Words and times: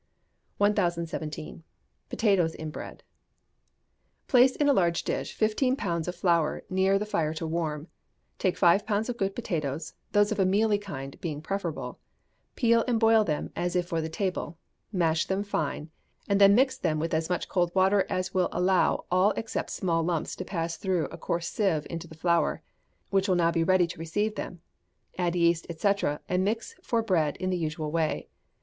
1017. 0.57 1.61
Potatoes 2.09 2.55
in 2.55 2.71
Bread. 2.71 3.03
Place 4.27 4.55
in 4.55 4.67
a 4.67 4.73
large 4.73 5.03
dish 5.03 5.35
fifteen 5.35 5.75
pounds 5.75 6.07
of 6.07 6.15
flour 6.15 6.63
near 6.71 6.97
the 6.97 7.05
fire 7.05 7.35
to 7.35 7.45
warm; 7.45 7.87
take 8.39 8.57
five 8.57 8.83
pounds 8.87 9.09
of 9.09 9.17
good 9.17 9.35
potatoes, 9.35 9.93
those 10.11 10.31
of 10.31 10.39
a 10.39 10.43
mealy 10.47 10.79
kind 10.79 11.21
being 11.21 11.39
preferable, 11.39 11.99
peel 12.55 12.83
and 12.87 12.99
boil 12.99 13.23
them 13.23 13.51
as 13.55 13.75
if 13.75 13.85
for 13.89 14.01
the 14.01 14.09
table, 14.09 14.57
mash 14.91 15.27
them 15.27 15.43
fine, 15.43 15.91
and 16.27 16.41
then 16.41 16.55
mix 16.55 16.77
with 16.81 16.81
them 16.81 17.03
as 17.03 17.29
much 17.29 17.47
cold 17.47 17.69
water 17.75 18.03
as 18.09 18.33
will 18.33 18.49
allow 18.51 19.05
all 19.11 19.33
except 19.37 19.69
small 19.69 20.01
lumps 20.01 20.35
to 20.35 20.43
pass 20.43 20.77
through 20.77 21.05
a 21.11 21.17
coarse 21.19 21.47
sieve 21.47 21.85
into 21.91 22.07
the 22.07 22.15
flour, 22.17 22.63
which 23.11 23.27
will 23.29 23.35
now 23.35 23.51
be 23.51 23.63
ready 23.63 23.85
to 23.85 23.99
receive 23.99 24.33
them; 24.33 24.61
add 25.19 25.35
yeast, 25.35 25.67
&c., 25.79 25.93
and 26.27 26.43
mix 26.43 26.73
for 26.81 27.03
bread 27.03 27.37
in 27.37 27.51
the 27.51 27.55
usual 27.57 27.91
way. 27.91 28.27